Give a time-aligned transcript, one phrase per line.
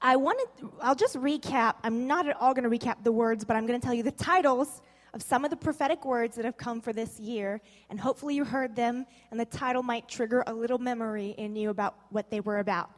[0.00, 0.46] I wanted,
[0.80, 1.74] I'll just recap.
[1.82, 4.04] I'm not at all going to recap the words, but I'm going to tell you
[4.04, 4.82] the titles
[5.14, 7.60] of some of the prophetic words that have come for this year.
[7.90, 11.70] And hopefully you heard them, and the title might trigger a little memory in you
[11.70, 12.90] about what they were about.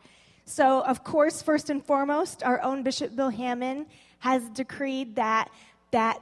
[0.47, 3.87] So, of course, first and foremost, our own Bishop Bill Hamon
[4.19, 5.51] has decreed that,
[5.91, 6.21] that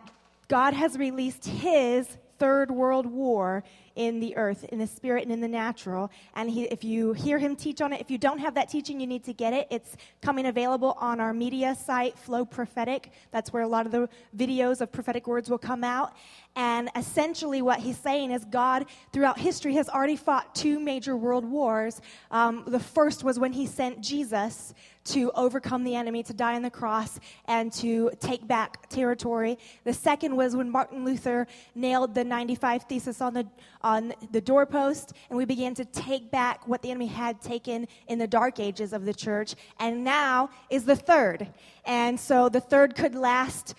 [0.48, 2.08] God has released his
[2.42, 3.62] third world war
[3.94, 6.10] in the earth, in the spirit and in the natural.
[6.34, 8.98] And he, if you hear him teach on it, if you don't have that teaching,
[8.98, 9.68] you need to get it.
[9.70, 13.12] It's coming available on our media site, Flow Prophetic.
[13.30, 16.16] That's where a lot of the videos of prophetic words will come out.
[16.54, 21.44] And essentially, what he's saying is God, throughout history, has already fought two major world
[21.44, 22.00] wars.
[22.30, 26.62] Um, the first was when he sent Jesus to overcome the enemy, to die on
[26.62, 29.58] the cross, and to take back territory.
[29.84, 33.46] The second was when Martin Luther nailed the 95 Thesis on the,
[33.80, 38.18] on the doorpost, and we began to take back what the enemy had taken in
[38.18, 39.54] the dark ages of the church.
[39.80, 41.48] And now is the third.
[41.84, 43.74] And so the third could last,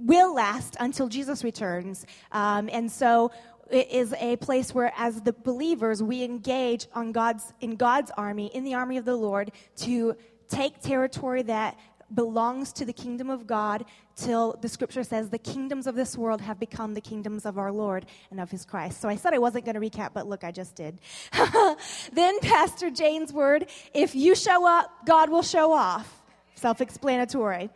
[0.00, 2.06] will last until Jesus returns.
[2.32, 3.30] Um, and so
[3.70, 8.50] it is a place where as the believers we engage on God's in God's army
[8.52, 10.16] in the army of the Lord to
[10.48, 11.78] take territory that
[12.12, 13.84] belongs to the kingdom of God
[14.16, 17.72] till the scripture says the kingdoms of this world have become the kingdoms of our
[17.72, 19.00] Lord and of his Christ.
[19.00, 20.98] So I said I wasn't going to recap, but look, I just did.
[22.12, 26.16] then Pastor Jane's word, if you show up, God will show off.
[26.56, 27.70] Self explanatory.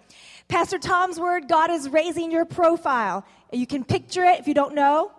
[0.49, 3.25] Pastor Tom's word, God is raising your profile.
[3.53, 5.13] You can picture it if you don't know.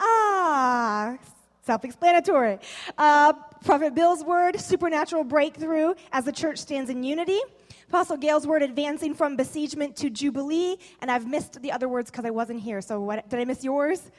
[0.00, 1.16] Ah,
[1.62, 2.58] self explanatory.
[2.98, 3.32] Uh,
[3.64, 7.40] Prophet Bill's word, supernatural breakthrough as the church stands in unity.
[7.88, 10.76] Apostle Gale's word, advancing from besiegement to jubilee.
[11.00, 12.80] And I've missed the other words because I wasn't here.
[12.80, 14.10] So what, did I miss yours?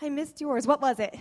[0.00, 0.66] I missed yours.
[0.66, 1.16] What was it?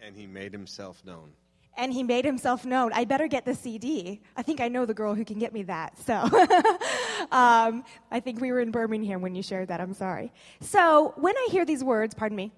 [0.00, 1.32] And he made himself known.
[1.76, 2.92] And he made himself known.
[2.92, 4.20] I better get the CD.
[4.36, 5.98] I think I know the girl who can get me that.
[5.98, 6.14] So
[7.32, 9.80] um, I think we were in Birmingham when you shared that.
[9.80, 10.32] I'm sorry.
[10.60, 12.52] So when I hear these words, pardon me,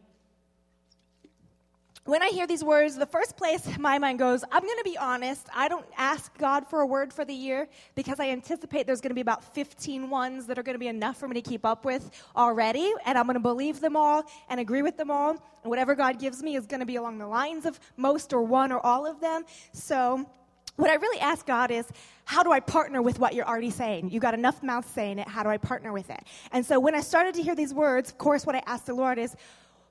[2.04, 4.98] when I hear these words, the first place my mind goes, I'm going to be
[4.98, 5.46] honest.
[5.54, 9.10] I don't ask God for a word for the year because I anticipate there's going
[9.10, 11.64] to be about 15 ones that are going to be enough for me to keep
[11.64, 12.92] up with already.
[13.06, 15.30] And I'm going to believe them all and agree with them all.
[15.30, 18.42] And whatever God gives me is going to be along the lines of most or
[18.42, 19.44] one or all of them.
[19.72, 20.28] So,
[20.76, 21.86] what I really ask God is,
[22.24, 24.10] how do I partner with what you're already saying?
[24.10, 25.28] You got enough mouths saying it.
[25.28, 26.24] How do I partner with it?
[26.50, 28.94] And so when I started to hear these words, of course, what I asked the
[28.94, 29.36] Lord is,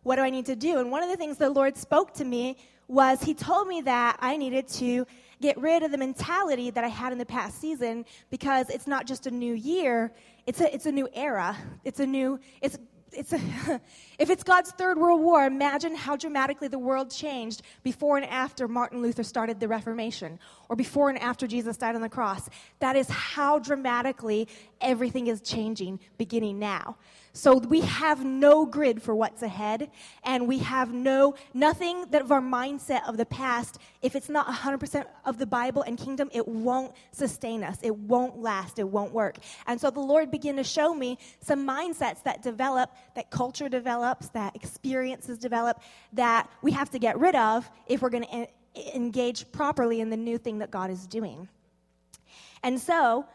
[0.03, 0.79] what do I need to do?
[0.79, 2.57] And one of the things the Lord spoke to me
[2.87, 5.05] was He told me that I needed to
[5.41, 9.07] get rid of the mentality that I had in the past season because it's not
[9.07, 10.11] just a new year,
[10.45, 11.57] it's a, it's a new era.
[11.83, 12.77] It's a new, it's
[13.13, 13.39] it's a,
[14.19, 18.67] if it's God's third world war, imagine how dramatically the world changed before and after
[18.67, 20.39] Martin Luther started the Reformation,
[20.69, 22.49] or before and after Jesus died on the cross.
[22.79, 24.47] That is how dramatically
[24.81, 26.97] everything is changing beginning now.
[27.33, 29.89] So we have no grid for what's ahead,
[30.25, 33.77] and we have no nothing that of our mindset of the past.
[34.01, 37.77] If it's not 100% of the Bible and kingdom, it won't sustain us.
[37.83, 38.79] It won't last.
[38.79, 39.37] It won't work.
[39.65, 44.27] And so the Lord began to show me some mindsets that develop, that culture develops,
[44.29, 45.81] that experiences develop,
[46.11, 48.47] that we have to get rid of if we're going to
[48.95, 51.47] engage properly in the new thing that God is doing.
[52.63, 53.25] And so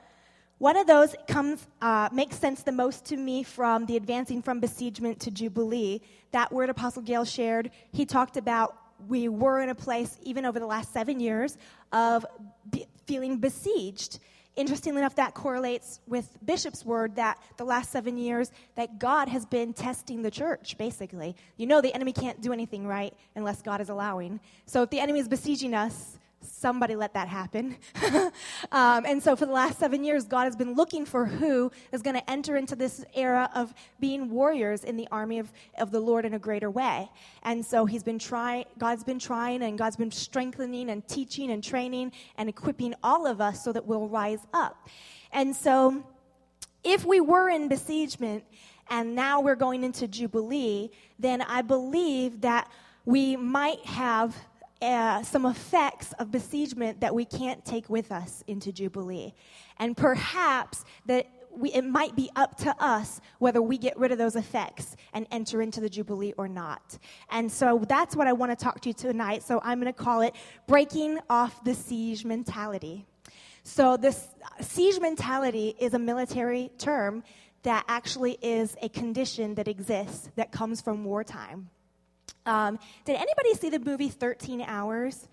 [0.59, 4.59] one of those comes, uh, makes sense the most to me from the advancing from
[4.59, 6.01] besiegement to jubilee.
[6.33, 8.77] That word Apostle Gale shared, he talked about
[9.09, 11.59] we were in a place, even over the last seven years,
[11.93, 12.25] of
[12.71, 14.19] be- feeling besieged.
[14.57, 19.45] Interestingly enough, that correlates with Bishop's word that the last seven years that God has
[19.45, 21.37] been testing the church, basically.
[21.59, 24.41] You know the enemy can't do anything right unless God is allowing.
[24.65, 27.77] So if the enemy is besieging us, somebody let that happen.
[28.73, 32.03] um, and so, for the last seven years, God has been looking for who is
[32.03, 36.01] going to enter into this era of being warriors in the army of, of the
[36.01, 37.11] Lord in a greater way.
[37.43, 41.63] And so, He's been trying, God's been trying, and God's been strengthening and teaching and
[41.63, 44.89] training and equipping all of us so that we'll rise up.
[45.33, 46.05] And so,
[46.85, 48.45] if we were in besiegement
[48.89, 52.71] and now we're going into Jubilee, then I believe that
[53.05, 54.37] we might have
[54.83, 59.35] uh, some effects of besiegement that we can't take with us into Jubilee.
[59.79, 61.27] And perhaps that
[61.57, 65.27] we, it might be up to us whether we get rid of those effects and
[65.31, 66.99] enter into the Jubilee or not.
[67.31, 69.43] And so that's what I want to talk to you tonight.
[69.43, 70.35] So I'm going to call it
[70.67, 73.07] Breaking Off the Siege Mentality.
[73.63, 74.29] So, this
[74.61, 77.25] siege mentality is a military term
[77.65, 81.69] that actually is a condition that exists that comes from wartime.
[82.47, 85.29] Um, did anybody see the movie 13 Hours?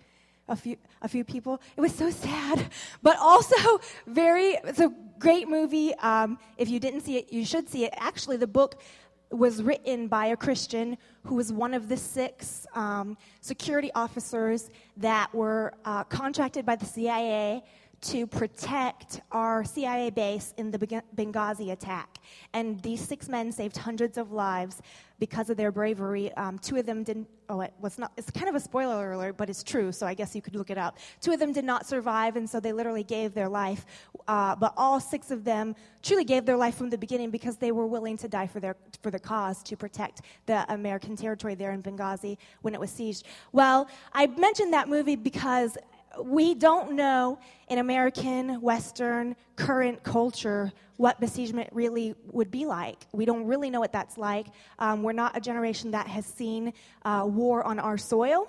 [0.46, 1.62] A few, a few people.
[1.74, 2.66] It was so sad,
[3.02, 5.94] but also very, it's a great movie.
[5.94, 7.94] Um, if you didn't see it, you should see it.
[7.96, 8.82] Actually, the book
[9.30, 15.34] was written by a Christian who was one of the six um, security officers that
[15.34, 17.62] were uh, contracted by the CIA
[18.04, 20.78] to protect our CIA base in the
[21.16, 22.18] Benghazi attack.
[22.52, 24.82] And these six men saved hundreds of lives
[25.18, 26.32] because of their bravery.
[26.34, 29.36] Um, two of them didn't, oh, it was not, it's kind of a spoiler alert,
[29.36, 30.98] but it's true, so I guess you could look it up.
[31.20, 33.86] Two of them did not survive, and so they literally gave their life.
[34.28, 37.72] Uh, but all six of them truly gave their life from the beginning because they
[37.72, 41.72] were willing to die for, their, for the cause to protect the American territory there
[41.72, 43.22] in Benghazi when it was sieged.
[43.52, 45.78] Well, I mentioned that movie because
[46.22, 47.38] we don't know
[47.68, 53.06] in American, Western, current culture what besiegement really would be like.
[53.12, 54.46] We don't really know what that's like.
[54.78, 56.72] Um, we're not a generation that has seen
[57.04, 58.48] uh, war on our soil.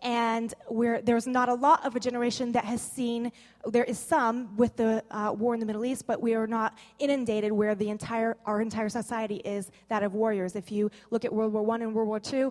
[0.00, 0.54] And
[1.02, 3.32] there's not a lot of a generation that has seen,
[3.66, 6.78] there is some with the uh, war in the Middle East, but we are not
[7.00, 10.54] inundated where the entire, our entire society is that of warriors.
[10.54, 12.50] If you look at World War I and World War II,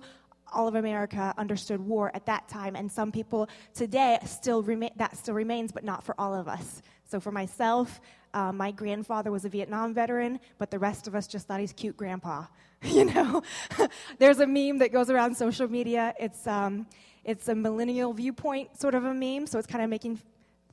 [0.54, 5.18] all of America understood war at that time, and some people today still remain, that
[5.18, 6.82] still remains, but not for all of us.
[7.06, 8.02] So for myself,
[8.34, 11.74] uh, my grandfather was a Vietnam veteran, but the rest of us just thought he's
[11.74, 12.46] cute grandpa.
[12.84, 13.42] you know,
[14.20, 16.14] there's a meme that goes around social media.
[16.20, 16.86] It's um,
[17.24, 20.20] it's a millennial viewpoint sort of a meme, so it's kind of making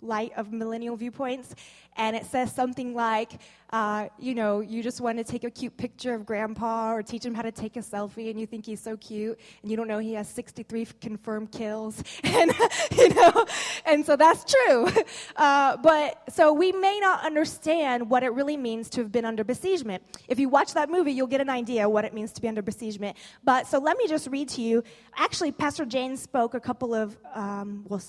[0.04, 1.54] light of millennial viewpoints.
[1.96, 3.40] And it says something like,
[3.70, 7.24] uh, you know, you just want to take a cute picture of grandpa or teach
[7.24, 9.88] him how to take a selfie and you think he's so cute and you don't
[9.88, 12.02] know he has 63 confirmed kills.
[12.34, 12.52] And,
[12.96, 13.46] you know,
[13.86, 14.88] and so that's true.
[15.36, 19.42] Uh, but so we may not understand what it really means to have been under
[19.42, 20.02] besiegement.
[20.28, 22.62] If you watch that movie, you'll get an idea what it means to be under
[22.62, 23.16] besiegement.
[23.42, 24.84] But so let me just read to you.
[25.16, 28.00] Actually, Pastor Jane spoke a couple of, um, well,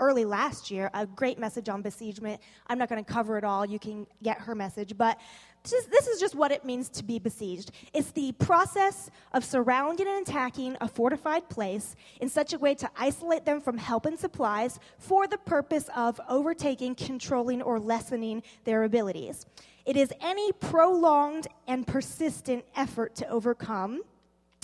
[0.00, 2.40] early last year, a great message on besiegement.
[2.66, 3.64] I'm not going to cover it all.
[3.64, 4.96] You can get her message.
[4.96, 5.20] But
[5.62, 7.70] this is just what it means to be besieged.
[7.92, 12.90] It's the process of surrounding and attacking a fortified place in such a way to
[12.98, 18.84] isolate them from help and supplies for the purpose of overtaking, controlling, or lessening their
[18.84, 19.44] abilities.
[19.84, 24.02] It is any prolonged and persistent effort to overcome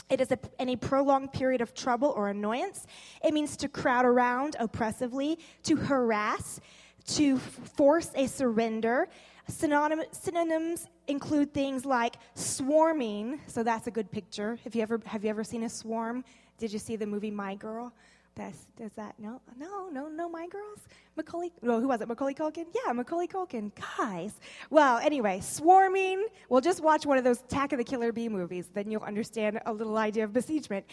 [0.08, 2.86] it is a, any prolonged period of trouble or annoyance.
[3.24, 6.60] It means to crowd around oppressively, to harass,
[7.06, 9.08] to force a surrender.
[9.48, 13.40] Synonym, synonyms include things like swarming.
[13.46, 14.58] So that's a good picture.
[14.64, 16.24] Have you ever have you ever seen a swarm?
[16.58, 17.92] Did you see the movie My Girl?
[18.36, 20.80] That's, does that, no, no, no, no, my girls?
[21.16, 22.08] Macaulay, well, who was it?
[22.08, 22.66] Macaulay Culkin?
[22.74, 23.72] Yeah, Macaulay Culkin.
[23.96, 24.34] Guys.
[24.68, 26.26] Well, anyway, swarming.
[26.50, 29.58] Well, just watch one of those Attack of the Killer Bee movies, then you'll understand
[29.64, 30.84] a little idea of besiegement.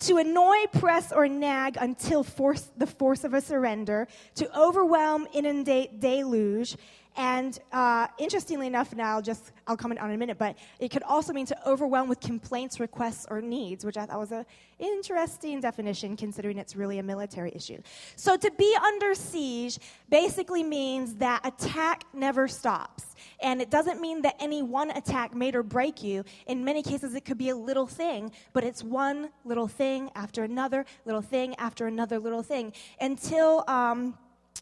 [0.00, 4.06] To annoy, press, or nag until force, the force of a surrender,
[4.36, 6.76] to overwhelm, inundate, deluge,
[7.16, 10.90] and uh, interestingly enough, now I'll just I'll comment on in a minute, but it
[10.90, 14.46] could also mean to overwhelm with complaints, requests, or needs, which I thought was an
[14.78, 17.80] interesting definition considering it's really a military issue.
[18.16, 19.78] So to be under siege
[20.08, 23.14] basically means that attack never stops.
[23.40, 26.24] And it doesn't mean that any one attack made or break you.
[26.46, 30.44] In many cases, it could be a little thing, but it's one little thing after
[30.44, 33.64] another little thing after another little thing until.
[33.68, 34.16] Um,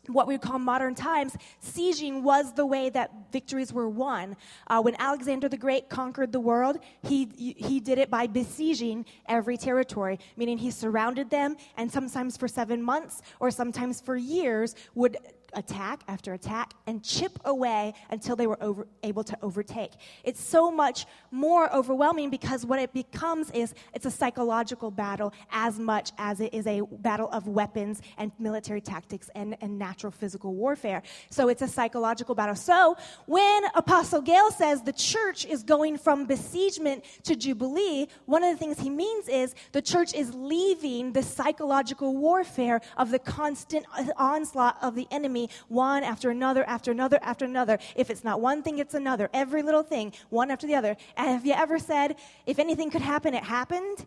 [0.06, 4.36] what we call modern times, sieging was the way that victories were won.
[4.66, 9.56] Uh, when Alexander the Great conquered the world, he, he did it by besieging every
[9.56, 15.16] territory, meaning he surrounded them and sometimes for seven months or sometimes for years would
[15.54, 19.92] attack after attack and chip away until they were over, able to overtake.
[20.24, 25.78] It's so much more overwhelming because what it becomes is it's a psychological battle as
[25.78, 30.54] much as it is a battle of weapons and military tactics and, and natural physical
[30.54, 31.02] warfare.
[31.30, 32.54] So it's a psychological battle.
[32.54, 38.52] So when Apostle Gale says the church is going from besiegement to jubilee, one of
[38.52, 43.86] the things he means is the church is leaving the psychological warfare of the constant
[44.16, 47.78] onslaught of the enemy enemy one after another, after another, after another.
[47.96, 49.28] If it's not one thing, it's another.
[49.32, 50.96] Every little thing, one after the other.
[51.16, 52.16] And have you ever said,
[52.46, 54.06] if anything could happen, it happened?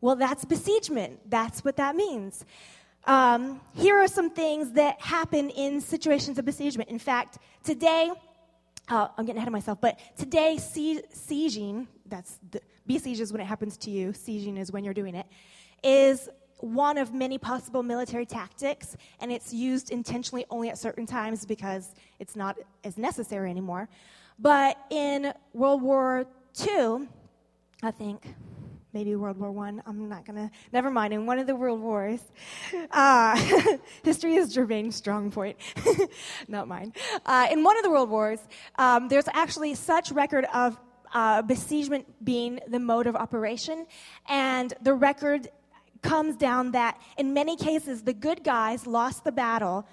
[0.00, 1.18] Well, that's besiegement.
[1.28, 2.44] That's what that means.
[3.06, 6.90] Um, here are some things that happen in situations of besiegement.
[6.90, 8.10] In fact, today,
[8.88, 13.40] uh, I'm getting ahead of myself, but today, sie- sieging, that's the, besiege is when
[13.40, 15.26] it happens to you, sieging is when you're doing it,
[15.82, 16.28] is
[16.62, 21.94] one of many possible military tactics, and it's used intentionally only at certain times because
[22.18, 23.88] it's not as necessary anymore.
[24.38, 26.26] But in World War
[26.66, 27.08] II,
[27.82, 28.34] I think,
[28.92, 29.82] maybe World War One.
[29.86, 30.50] I'm not gonna.
[30.72, 31.12] Never mind.
[31.12, 32.20] In one of the world wars,
[32.90, 33.36] uh,
[34.02, 35.56] history is Jermaine's strong point,
[36.48, 36.92] not mine.
[37.26, 38.40] Uh, in one of the world wars,
[38.76, 40.78] um, there's actually such record of
[41.12, 43.86] uh, besiegement being the mode of operation,
[44.28, 45.48] and the record
[46.02, 49.86] comes down that in many cases the good guys lost the battle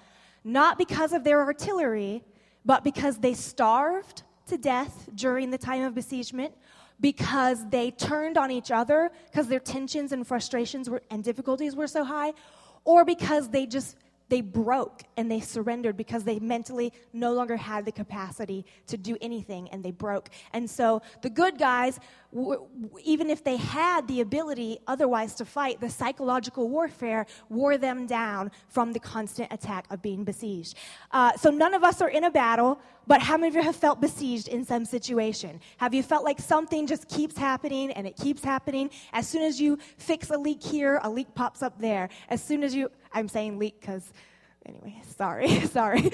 [0.44, 2.24] not because of their artillery,
[2.64, 6.54] but because they starved to death during the time of besiegement
[7.00, 11.86] because they turned on each other because their tensions and frustrations were, and difficulties were
[11.86, 12.32] so high,
[12.84, 13.96] or because they just
[14.28, 19.16] they broke and they surrendered because they mentally no longer had the capacity to do
[19.20, 20.28] anything and they broke.
[20.52, 21.98] And so the good guys,
[22.34, 22.66] w-
[23.04, 28.50] even if they had the ability otherwise to fight, the psychological warfare wore them down
[28.68, 30.76] from the constant attack of being besieged.
[31.10, 33.76] Uh, so none of us are in a battle, but how many of you have
[33.76, 35.60] felt besieged in some situation?
[35.78, 38.90] Have you felt like something just keeps happening and it keeps happening?
[39.12, 42.10] As soon as you fix a leak here, a leak pops up there.
[42.28, 44.12] As soon as you, I'm saying leak because
[44.68, 46.10] anyway, sorry, sorry.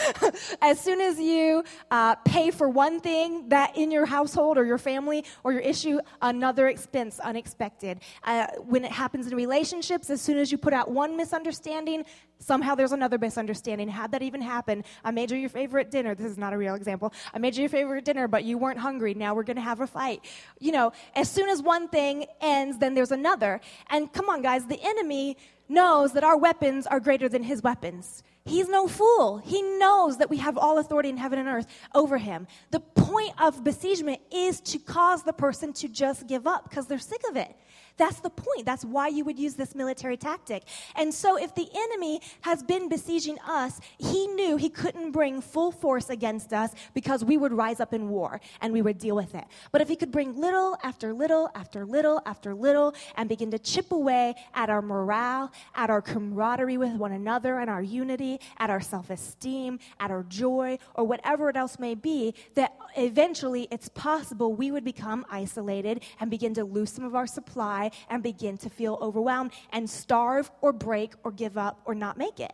[0.62, 4.78] as soon as you uh, pay for one thing that in your household or your
[4.78, 8.00] family or your issue, another expense unexpected.
[8.24, 12.04] Uh, when it happens in relationships, as soon as you put out one misunderstanding,
[12.38, 13.88] somehow there's another misunderstanding.
[13.88, 14.84] How'd that even happen?
[15.04, 16.14] I made you your favorite dinner.
[16.14, 17.12] This is not a real example.
[17.34, 19.14] I made you your favorite dinner, but you weren't hungry.
[19.14, 20.24] Now we're going to have a fight.
[20.58, 23.60] You know, as soon as one thing ends, then there's another.
[23.90, 25.36] And come on, guys, the enemy
[25.70, 28.22] knows that our weapons are greater than his weapons.
[28.44, 29.38] He's no fool.
[29.38, 32.46] He knows that we have all authority in heaven and earth over him.
[32.70, 36.98] The point of besiegement is to cause the person to just give up because they're
[36.98, 37.54] sick of it.
[38.00, 38.64] That's the point.
[38.64, 40.62] That's why you would use this military tactic.
[40.96, 45.70] And so, if the enemy has been besieging us, he knew he couldn't bring full
[45.70, 49.34] force against us because we would rise up in war and we would deal with
[49.34, 49.44] it.
[49.70, 53.58] But if he could bring little after little after little after little and begin to
[53.58, 58.70] chip away at our morale, at our camaraderie with one another, and our unity, at
[58.70, 63.90] our self esteem, at our joy, or whatever it else may be, that eventually it's
[63.90, 68.56] possible we would become isolated and begin to lose some of our supply and begin
[68.58, 72.52] to feel overwhelmed and starve or break or give up or not make it.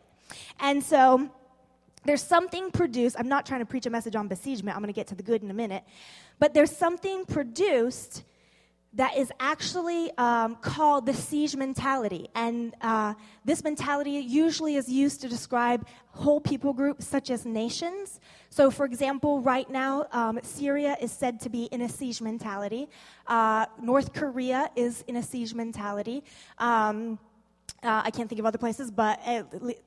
[0.59, 1.29] And so
[2.05, 3.15] there's something produced.
[3.19, 5.23] I'm not trying to preach a message on besiegement, I'm going to get to the
[5.23, 5.83] good in a minute.
[6.39, 8.23] But there's something produced
[8.97, 12.27] that is actually um, called the siege mentality.
[12.33, 13.13] And uh,
[13.45, 18.19] this mentality usually is used to describe whole people groups such as nations.
[18.49, 22.89] So, for example, right now, um, Syria is said to be in a siege mentality,
[23.27, 26.23] uh, North Korea is in a siege mentality.
[26.57, 27.19] Um,
[27.83, 29.43] uh, I can't think of other places, but uh,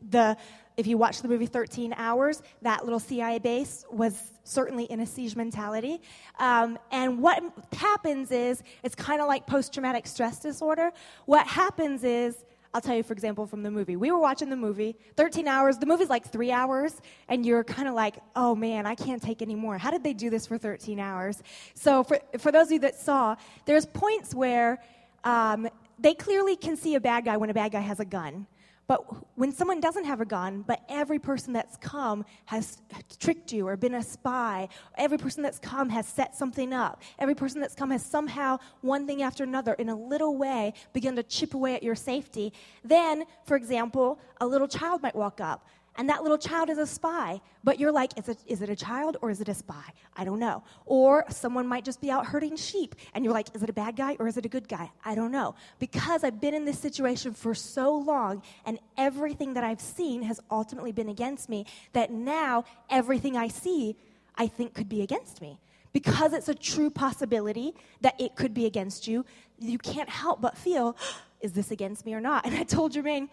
[0.08, 0.36] the
[0.80, 5.06] if you watch the movie 13 Hours, that little CIA base was certainly in a
[5.06, 6.00] siege mentality.
[6.38, 10.90] Um, and what happens is, it's kind of like post traumatic stress disorder.
[11.26, 13.96] What happens is, I'll tell you, for example, from the movie.
[13.96, 15.76] We were watching the movie, 13 hours.
[15.76, 19.42] The movie's like three hours, and you're kind of like, oh man, I can't take
[19.42, 19.76] any more.
[19.76, 21.42] How did they do this for 13 hours?
[21.74, 24.78] So, for, for those of you that saw, there's points where
[25.24, 25.68] um,
[26.00, 28.46] they clearly can see a bad guy when a bad guy has a gun.
[28.90, 29.04] But
[29.36, 32.82] when someone doesn't have a gun, but every person that's come has
[33.20, 37.36] tricked you or been a spy, every person that's come has set something up, every
[37.36, 41.22] person that's come has somehow, one thing after another, in a little way, begun to
[41.22, 42.52] chip away at your safety,
[42.82, 46.86] then, for example, a little child might walk up and that little child is a
[46.86, 47.40] spy.
[47.62, 49.92] But you're like, is it, is it a child or is it a spy?
[50.16, 50.62] I don't know.
[50.86, 53.96] Or someone might just be out herding sheep, and you're like, is it a bad
[53.96, 54.90] guy or is it a good guy?
[55.04, 55.54] I don't know.
[55.78, 60.40] Because I've been in this situation for so long, and everything that I've seen has
[60.50, 63.96] ultimately been against me, that now everything I see,
[64.36, 65.58] I think could be against me.
[65.92, 69.24] Because it's a true possibility that it could be against you,
[69.58, 70.96] you can't help but feel,
[71.40, 72.46] is this against me or not?
[72.50, 73.28] And I told Jermaine,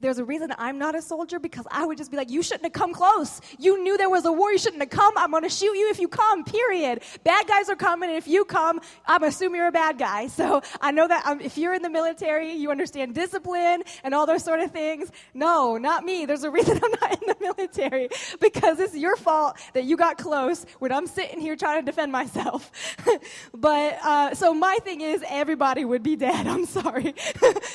[0.00, 2.64] there's a reason I'm not a soldier because I would just be like, you shouldn't
[2.64, 3.40] have come close.
[3.58, 4.52] You knew there was a war.
[4.52, 5.16] You shouldn't have come.
[5.16, 7.02] I'm going to shoot you if you come, period.
[7.24, 8.08] Bad guys are coming.
[8.08, 10.28] And if you come, I'm assuming you're a bad guy.
[10.28, 14.26] So I know that um, if you're in the military, you understand discipline and all
[14.26, 15.10] those sort of things.
[15.34, 16.26] No, not me.
[16.26, 18.08] There's a reason I'm not in the military
[18.40, 22.12] because it's your fault that you got close when I'm sitting here trying to defend
[22.12, 22.70] myself.
[23.54, 26.46] but uh, so my thing is, everybody would be dead.
[26.52, 27.14] I'm sorry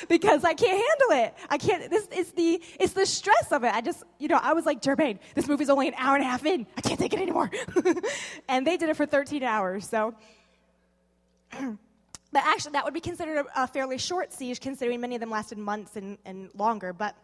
[0.08, 1.34] because I can't handle it.
[1.50, 3.74] I can't this is the it's the stress of it.
[3.74, 6.28] I just you know I was like Jermaine, this movie's only an hour and a
[6.28, 6.66] half in.
[6.78, 7.50] I can't take it anymore.
[8.50, 9.88] and they did it for 13 hours.
[9.88, 10.16] So.
[12.30, 15.30] But actually, that would be considered a, a, fairly short siege, considering many of them
[15.30, 16.92] lasted months and, and longer.
[16.92, 17.16] But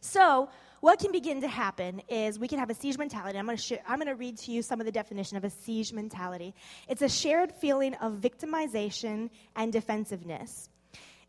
[0.00, 0.48] so,
[0.80, 3.38] what can begin to happen is we can have a siege mentality.
[3.38, 5.44] I'm going to sh- I'm going to read to you some of the definition of
[5.44, 6.54] a siege mentality.
[6.88, 10.70] It's a shared feeling of victimization and defensiveness.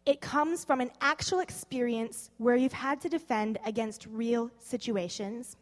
[0.08, 5.58] It comes from an actual experience where you've had to defend against real situations,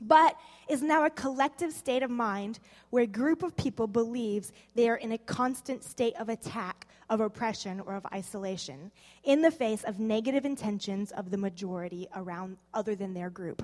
[0.00, 0.36] but
[0.68, 2.58] is now a collective state of mind
[2.90, 7.20] where a group of people believes they are in a constant state of attack, of
[7.20, 8.90] oppression, or of isolation
[9.22, 13.62] in the face of negative intentions of the majority around other than their group.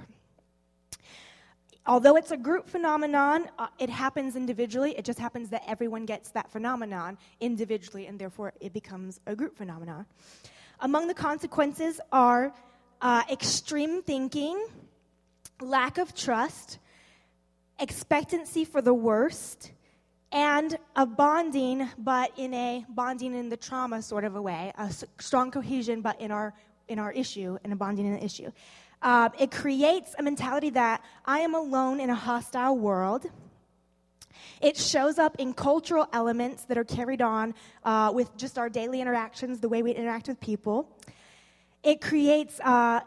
[1.88, 4.96] Although it's a group phenomenon, uh, it happens individually.
[4.98, 9.56] It just happens that everyone gets that phenomenon individually, and therefore it becomes a group
[9.56, 10.04] phenomenon.
[10.80, 12.52] Among the consequences are
[13.00, 14.66] uh, extreme thinking,
[15.60, 16.78] lack of trust,
[17.78, 19.70] expectancy for the worst,
[20.32, 24.92] and a bonding, but in a bonding in the trauma sort of a way, a
[25.20, 26.52] strong cohesion, but in our
[26.88, 28.50] in our issue, and a bonding in the issue.
[29.02, 33.26] Uh, it creates a mentality that I am alone in a hostile world.
[34.60, 39.00] It shows up in cultural elements that are carried on uh, with just our daily
[39.00, 40.88] interactions, the way we interact with people.
[41.82, 43.00] It creates, uh,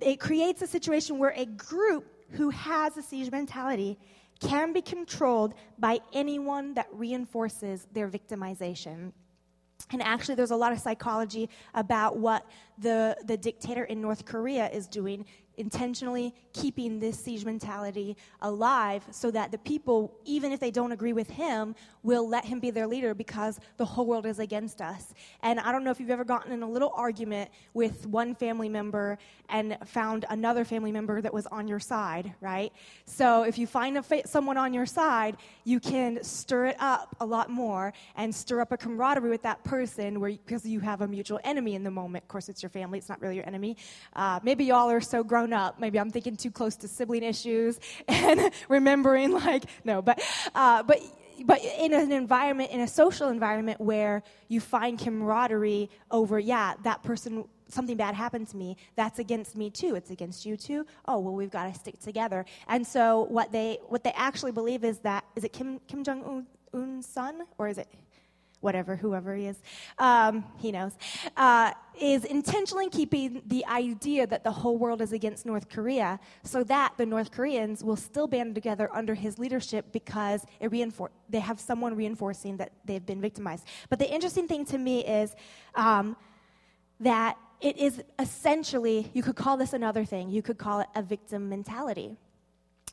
[0.00, 3.98] it creates a situation where a group who has a siege mentality
[4.40, 9.12] can be controlled by anyone that reinforces their victimization.
[9.90, 12.46] And actually, there's a lot of psychology about what
[12.78, 15.26] the, the dictator in North Korea is doing
[15.56, 21.12] intentionally keeping this siege mentality alive so that the people, even if they don't agree
[21.12, 25.14] with him, will let him be their leader because the whole world is against us.
[25.42, 28.68] And I don't know if you've ever gotten in a little argument with one family
[28.68, 29.18] member
[29.48, 32.72] and found another family member that was on your side, right?
[33.06, 37.26] So if you find fa- someone on your side, you can stir it up a
[37.26, 41.08] lot more and stir up a camaraderie with that person where because you have a
[41.08, 42.24] mutual enemy in the moment.
[42.24, 43.76] Of course, it's your family; it's not really your enemy.
[44.14, 45.78] Uh, maybe y'all are so grown up.
[45.78, 50.20] Maybe I'm thinking too close to sibling issues and remembering like no, but
[50.54, 51.00] uh, but
[51.44, 57.02] but in an environment, in a social environment where you find camaraderie over, yeah, that
[57.02, 59.94] person, something bad happened to me, that's against me too.
[59.96, 60.86] It's against you too.
[61.06, 62.44] Oh, well, we've got to stick together.
[62.68, 66.46] And so what they, what they actually believe is that, is it Kim, Kim Jong
[66.72, 67.42] Un's son?
[67.58, 67.88] Or is it
[68.64, 69.58] whatever, whoever he is,
[69.98, 70.92] um, he knows,
[71.36, 76.64] uh, is intentionally keeping the idea that the whole world is against North Korea so
[76.64, 81.40] that the North Koreans will still band together under his leadership because it reinfor- they
[81.40, 83.64] have someone reinforcing that they've been victimized.
[83.90, 85.36] But the interesting thing to me is
[85.74, 86.16] um,
[87.00, 91.02] that it is essentially, you could call this another thing, you could call it a
[91.02, 92.16] victim mentality.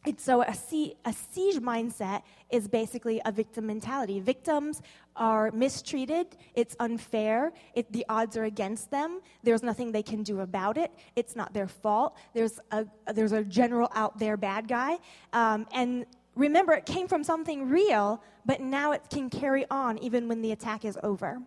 [0.05, 4.19] And so a, sie- a siege mindset is basically a victim mentality.
[4.19, 4.81] Victims
[5.15, 10.39] are mistreated, it's unfair, it, the odds are against them, there's nothing they can do
[10.41, 14.97] about it, it's not their fault, there's a, there's a general out there bad guy.
[15.34, 20.28] Um, and remember, it came from something real, but now it can carry on even
[20.28, 21.39] when the attack is over.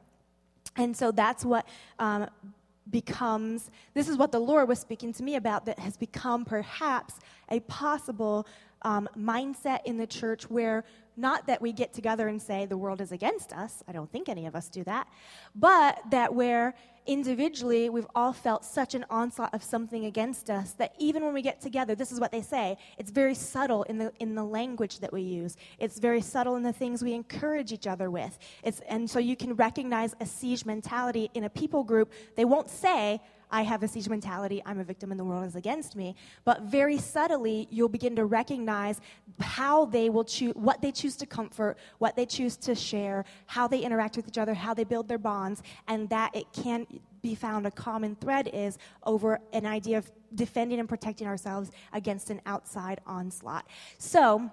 [0.76, 1.66] And so that's what
[1.98, 2.28] um,
[2.90, 7.14] becomes this is what the Lord was speaking to me about that has become perhaps
[7.50, 8.46] a possible
[8.84, 10.84] um, mindset in the church where
[11.16, 14.28] not that we get together and say the world is against us, I don't think
[14.28, 15.08] any of us do that,
[15.54, 16.74] but that where
[17.06, 21.42] individually we've all felt such an onslaught of something against us that even when we
[21.42, 25.00] get together, this is what they say, it's very subtle in the, in the language
[25.00, 25.56] that we use.
[25.78, 28.38] It's very subtle in the things we encourage each other with.
[28.62, 32.10] It's, and so you can recognize a siege mentality in a people group.
[32.36, 33.20] They won't say,
[33.54, 36.16] I have a siege mentality, I'm a victim and the world is against me.
[36.44, 39.00] But very subtly, you'll begin to recognize
[39.38, 43.68] how they will choose, what they choose to comfort, what they choose to share, how
[43.68, 46.84] they interact with each other, how they build their bonds, and that it can
[47.22, 52.30] be found a common thread is over an idea of defending and protecting ourselves against
[52.30, 53.68] an outside onslaught.
[53.98, 54.50] So,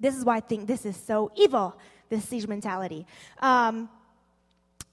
[0.00, 3.06] this is why I think this is so evil, this siege mentality.
[3.40, 3.90] Um,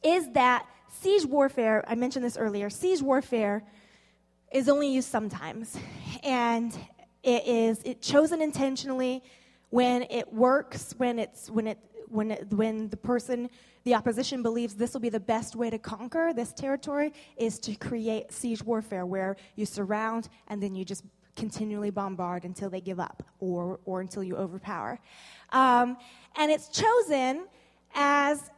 [0.04, 3.64] is that siege warfare, I mentioned this earlier, siege warfare
[4.52, 5.78] is only used sometimes.
[6.24, 6.78] And
[7.24, 9.24] it is it chosen intentionally
[9.70, 11.78] when it works, when it's when it
[12.08, 13.50] when it, when the person
[13.84, 17.76] the opposition believes this will be the best way to conquer this territory is to
[17.76, 21.04] create siege warfare where you surround and then you just
[21.36, 25.00] continually bombard until they give up or, or until you overpower.
[25.52, 25.98] Um,
[26.36, 27.48] and it's chosen
[27.96, 28.52] as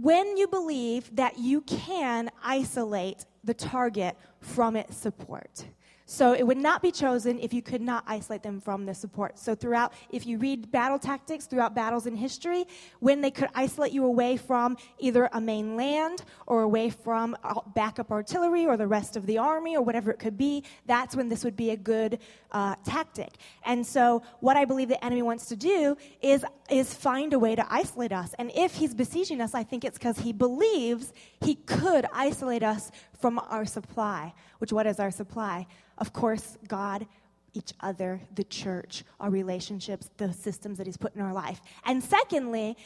[0.00, 5.66] when you believe that you can isolate the target from its support.
[6.06, 9.38] So it would not be chosen if you could not isolate them from the support.
[9.38, 12.66] So throughout, if you read battle tactics throughout battles in history,
[13.00, 17.34] when they could isolate you away from either a main land or away from
[17.74, 21.30] backup artillery or the rest of the army or whatever it could be, that's when
[21.30, 22.18] this would be a good
[22.52, 23.30] uh, tactic.
[23.64, 27.54] And so what I believe the enemy wants to do is, is find a way
[27.56, 28.34] to isolate us.
[28.38, 32.90] And if he's besieging us, I think it's because he believes he could isolate us
[33.24, 35.66] from our supply, which what is our supply?
[35.96, 37.06] Of course, God,
[37.54, 41.62] each other, the church, our relationships, the systems that He's put in our life.
[41.86, 42.76] And secondly,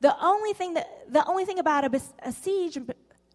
[0.00, 2.76] the only thing that the only thing about a, a siege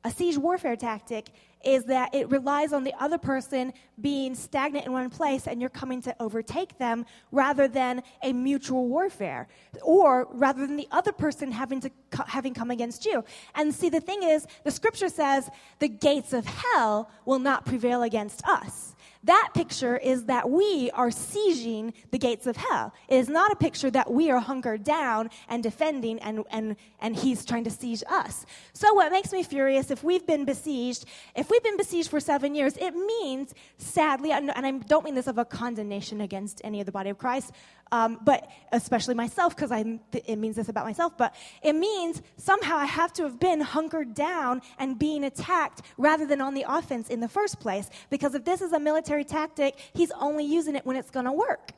[0.04, 1.28] a siege warfare tactic
[1.64, 5.70] is that it relies on the other person being stagnant in one place and you're
[5.70, 9.48] coming to overtake them rather than a mutual warfare
[9.82, 11.92] or rather than the other person having to
[12.28, 13.24] having come against you.
[13.56, 18.04] And see the thing is the scripture says the gates of hell will not prevail
[18.04, 22.94] against us that picture is that we are sieging the gates of hell.
[23.10, 27.16] It is not a picture that we are hunkered down and defending and, and, and
[27.16, 28.46] he's trying to siege us.
[28.72, 31.06] So, what makes me furious, if we've been besieged,
[31.36, 35.28] if we've been besieged for seven years, it means, sadly, and I don't mean this
[35.28, 37.52] of a condemnation against any of the body of Christ,
[37.92, 42.86] um, but especially myself, because it means this about myself, but it means somehow I
[42.86, 47.20] have to have been hunkered down and being attacked rather than on the offense in
[47.20, 47.90] the first place.
[48.10, 51.32] Because if this is a military tactic, he's only using it when it's going to
[51.32, 51.72] work.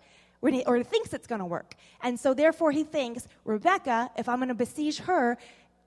[0.44, 1.76] He, or thinks it's going to work.
[2.02, 5.38] And so, therefore, he thinks, Rebecca, if I'm going to besiege her,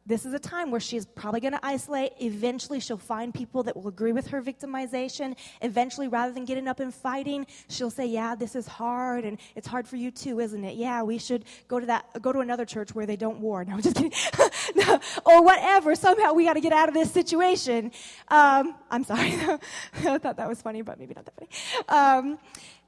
[0.07, 2.13] this is a time where she's probably going to isolate.
[2.21, 5.37] Eventually, she'll find people that will agree with her victimization.
[5.63, 9.67] Eventually, rather than getting up and fighting, she'll say, "Yeah, this is hard, and it's
[9.67, 10.77] hard for you too, isn't it?
[10.77, 13.77] Yeah, we should go to that, go to another church where they don't war." No,
[13.77, 14.13] I'm just kidding.
[14.77, 15.95] no, or whatever.
[15.95, 17.93] Somehow, we got to get out of this situation.
[18.29, 19.33] Um, I'm sorry.
[20.05, 21.49] I thought that was funny, but maybe not that funny.
[21.89, 22.39] Um,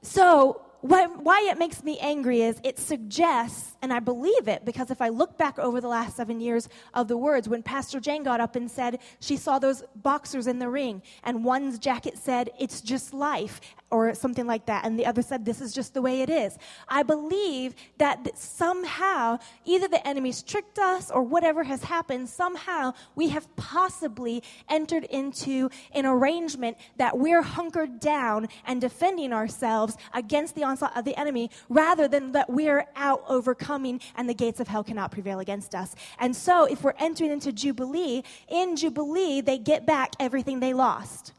[0.07, 5.01] so why it makes me angry is it suggests, and I believe it, because if
[5.01, 8.39] I look back over the last seven years of the words, when Pastor Jane got
[8.39, 12.81] up and said she saw those boxers in the ring, and one's jacket said, It's
[12.81, 16.21] just life, or something like that, and the other said, This is just the way
[16.21, 16.57] it is.
[16.89, 23.29] I believe that somehow, either the enemy's tricked us or whatever has happened, somehow we
[23.29, 30.63] have possibly entered into an arrangement that we're hunkered down and defending ourselves against the
[30.63, 34.83] onslaught of the enemy rather than that we're out overcoming and the gates of hell
[34.83, 35.95] cannot prevail against us.
[36.19, 41.33] And so, if we're entering into Jubilee, in Jubilee, they get back everything they lost.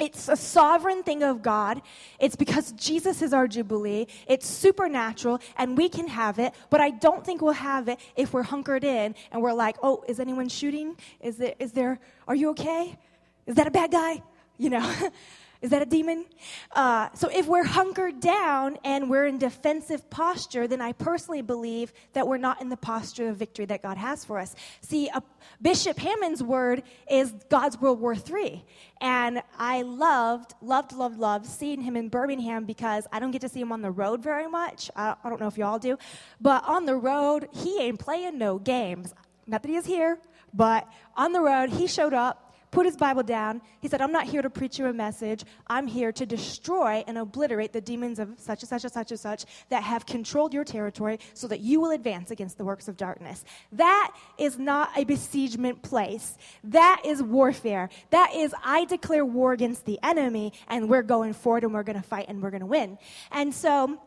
[0.00, 1.82] It's a sovereign thing of God.
[2.18, 4.06] It's because Jesus is our Jubilee.
[4.26, 8.32] It's supernatural and we can have it, but I don't think we'll have it if
[8.32, 10.96] we're hunkered in and we're like, oh, is anyone shooting?
[11.20, 12.98] Is there, is there are you okay?
[13.46, 14.22] Is that a bad guy?
[14.56, 14.94] You know?
[15.62, 16.24] Is that a demon?
[16.72, 21.92] Uh, so if we're hunkered down and we're in defensive posture, then I personally believe
[22.14, 24.54] that we're not in the posture of victory that God has for us.
[24.80, 25.10] See,
[25.60, 28.64] Bishop Hamon's word is God's World War III.
[29.02, 33.48] And I loved, loved, loved, loved seeing him in Birmingham because I don't get to
[33.48, 34.90] see him on the road very much.
[34.96, 35.98] I, I don't know if y'all do.
[36.40, 39.12] But on the road, he ain't playing no games.
[39.46, 40.18] Not that he is here,
[40.54, 43.60] but on the road, he showed up put his Bible down.
[43.80, 45.44] He said, I'm not here to preach you a message.
[45.66, 49.20] I'm here to destroy and obliterate the demons of such and such and such and
[49.20, 52.96] such that have controlled your territory so that you will advance against the works of
[52.96, 53.44] darkness.
[53.72, 56.36] That is not a besiegement place.
[56.64, 57.90] That is warfare.
[58.10, 62.00] That is, I declare war against the enemy and we're going forward and we're going
[62.00, 62.98] to fight and we're going to win.
[63.32, 63.98] And so,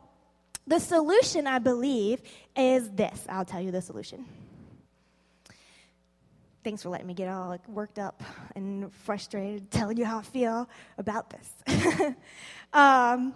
[0.65, 2.21] the solution, I believe,
[2.55, 3.25] is this.
[3.27, 4.25] I'll tell you the solution
[6.63, 8.23] thanks for letting me get all like, worked up
[8.55, 12.15] and frustrated, telling you how I feel about this.
[12.73, 13.33] um,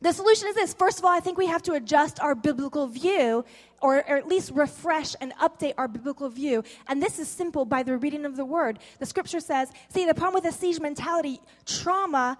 [0.00, 0.74] the solution is this.
[0.74, 3.44] First of all, I think we have to adjust our biblical view,
[3.80, 6.64] or, or, at least refresh and update our biblical view.
[6.86, 8.78] And this is simple by the reading of the word.
[8.98, 12.36] The scripture says, see, the problem with a siege mentality, trauma,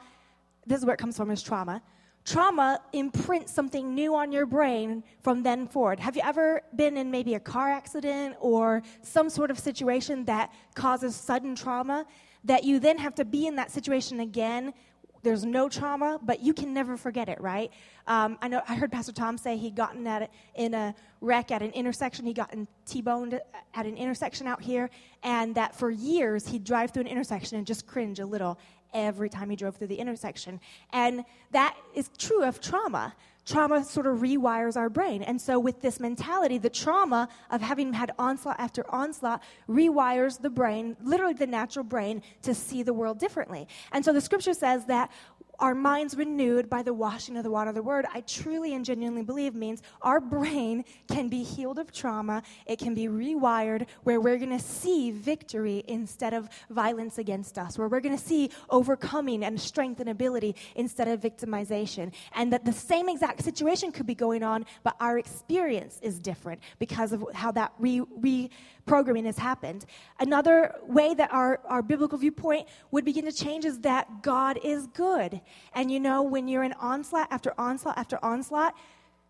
[0.66, 1.80] this is where it comes from, is trauma
[2.26, 6.00] trauma imprints something new on your brain from then forward.
[6.00, 10.52] Have you ever been in maybe a car accident or some sort of situation that
[10.74, 12.04] causes sudden trauma
[12.44, 14.74] that you then have to be in that situation again?
[15.22, 17.72] There's no trauma, but you can never forget it, right?
[18.06, 21.62] Um, I know I heard Pastor Tom say he'd gotten at in a wreck at
[21.62, 22.26] an intersection.
[22.26, 22.54] He got
[22.86, 23.40] T-boned
[23.74, 24.90] at an intersection out here,
[25.22, 28.58] and that for years he'd drive through an intersection and just cringe a little
[28.94, 30.60] every time he drove through the intersection.
[30.92, 33.14] And that is true of trauma.
[33.46, 35.22] Trauma sort of rewires our brain.
[35.22, 40.50] And so, with this mentality, the trauma of having had onslaught after onslaught rewires the
[40.50, 43.68] brain, literally the natural brain, to see the world differently.
[43.92, 45.12] And so, the scripture says that
[45.58, 48.84] our minds renewed by the washing of the water of the word, I truly and
[48.84, 52.42] genuinely believe means our brain can be healed of trauma.
[52.66, 57.78] It can be rewired where we're going to see victory instead of violence against us,
[57.78, 62.12] where we're going to see overcoming and strength and ability instead of victimization.
[62.34, 66.60] And that the same exact situation could be going on, but our experience is different
[66.78, 68.50] because of how that re, re
[68.86, 69.84] programming has happened.
[70.20, 74.86] Another way that our, our biblical viewpoint would begin to change is that God is
[74.86, 75.40] good.
[75.74, 78.74] And you know, when you're in onslaught after onslaught after onslaught,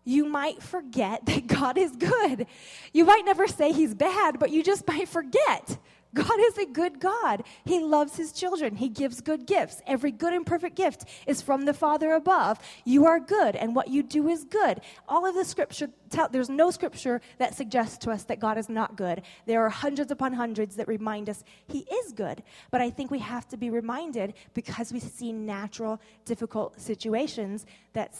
[0.03, 2.47] you might forget that God is good.
[2.93, 5.77] You might never say he's bad, but you just might forget
[6.13, 7.43] God is a good God.
[7.65, 8.75] He loves his children.
[8.75, 9.81] He gives good gifts.
[9.85, 12.59] Every good and perfect gift is from the Father above.
[12.85, 14.81] You are good, and what you do is good.
[15.07, 18.69] All of the scripture, tell, there's no scripture that suggests to us that God is
[18.69, 19.21] not good.
[19.45, 22.43] There are hundreds upon hundreds that remind us he is good.
[22.71, 28.15] But I think we have to be reminded because we see natural, difficult situations that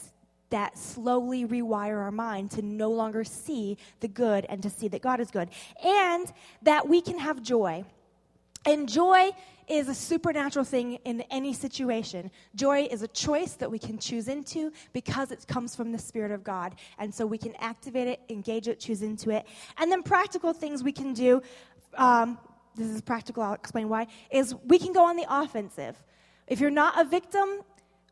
[0.50, 5.02] that slowly rewire our mind to no longer see the good and to see that
[5.02, 5.50] God is good.
[5.84, 6.32] And
[6.62, 7.84] that we can have joy.
[8.64, 9.30] And joy
[9.68, 12.30] is a supernatural thing in any situation.
[12.54, 16.32] Joy is a choice that we can choose into because it comes from the Spirit
[16.32, 16.74] of God.
[16.98, 19.46] And so we can activate it, engage it, choose into it.
[19.76, 21.42] And then practical things we can do.
[21.94, 22.38] Um,
[22.76, 24.06] this is practical, I'll explain why.
[24.30, 25.96] Is we can go on the offensive.
[26.46, 27.60] If you're not a victim,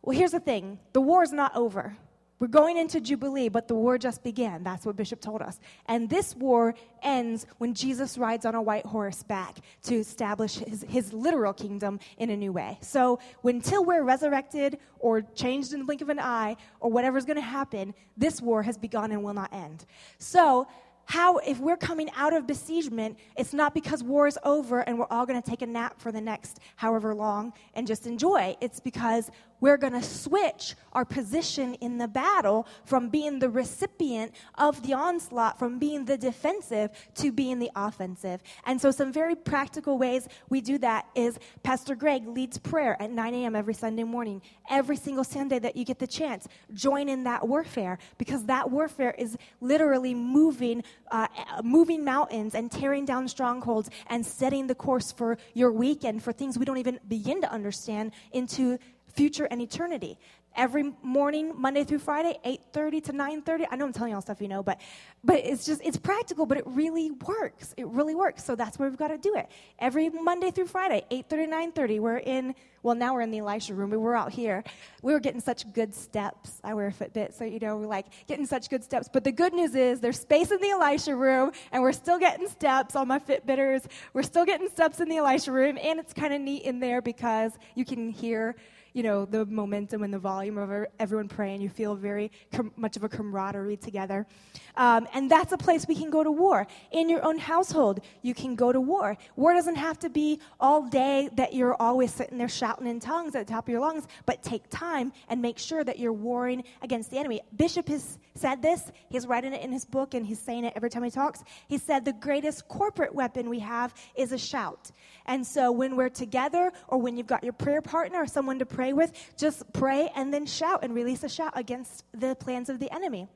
[0.03, 1.96] well, here's the thing the war is not over.
[2.38, 4.62] We're going into Jubilee, but the war just began.
[4.62, 5.59] That's what Bishop told us.
[5.87, 10.85] And this war ends when Jesus rides on a white horse back to establish his,
[10.87, 12.77] his literal kingdom in a new way.
[12.83, 17.37] So until we're resurrected or changed in the blink of an eye or whatever's going
[17.37, 19.87] to happen, this war has begun and will not end.
[20.18, 20.66] So
[21.07, 25.07] how, if we're coming out of besiegement, it's not because war is over and we're
[25.09, 28.57] all going to take a nap for the next however long and just enjoy.
[28.61, 34.32] It's because we're going to switch our position in the battle from being the recipient
[34.56, 38.42] of the onslaught, from being the defensive to being the offensive.
[38.64, 43.10] And so, some very practical ways we do that is Pastor Greg leads prayer at
[43.10, 43.56] 9 a.m.
[43.56, 44.42] every Sunday morning.
[44.68, 49.14] Every single Sunday that you get the chance, join in that warfare because that warfare
[49.16, 51.28] is literally moving, uh,
[51.62, 56.58] moving mountains and tearing down strongholds and setting the course for your weekend for things
[56.58, 58.78] we don't even begin to understand into
[59.16, 60.18] future and eternity.
[60.55, 63.66] Every morning, Monday through Friday, 8:30 to 9:30.
[63.70, 64.81] I know I'm telling y'all stuff you know, but
[65.24, 67.74] but it's just it's practical, but it really works.
[67.76, 68.44] It really works.
[68.44, 69.48] So that's where we've got to do it.
[69.79, 72.00] Every Monday through Friday, 8:30 9:30.
[72.00, 72.55] We're in
[72.87, 74.62] well, now we're in the Elisha room, but we're out here.
[75.02, 76.61] We were getting such good steps.
[76.62, 79.09] I wear a Fitbit, so you know, we're like getting such good steps.
[79.12, 82.48] But the good news is there's space in the Elisha room, and we're still getting
[82.48, 82.94] steps.
[82.94, 86.40] All my Fitbitters, we're still getting steps in the Elisha room, and it's kind of
[86.40, 88.55] neat in there because you can hear
[88.96, 91.61] you know, the momentum and the volume of everyone praying.
[91.61, 94.26] You feel very com- much of a camaraderie together.
[94.74, 96.66] Um, and that's a place we can go to war.
[96.92, 99.18] In your own household, you can go to war.
[99.37, 103.35] War doesn't have to be all day that you're always sitting there shouting in tongues
[103.35, 106.64] at the top of your lungs, but take time and make sure that you're warring
[106.80, 107.42] against the enemy.
[107.54, 108.92] Bishop has said this.
[109.11, 111.42] He's writing it in his book and he's saying it every time he talks.
[111.68, 114.90] He said the greatest corporate weapon we have is a shout.
[115.26, 118.66] And so when we're together or when you've got your prayer partner or someone to
[118.66, 122.79] pray with, just pray and then shout and release a shout against the plans of
[122.79, 123.29] the enemy.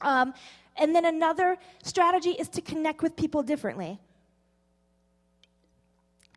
[0.00, 0.34] Um,
[0.76, 3.98] and then another strategy is to connect with people differently.